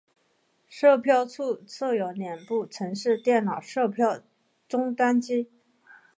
[0.67, 4.23] 售票处设有两部城市电脑售票
[4.67, 5.47] 终端机。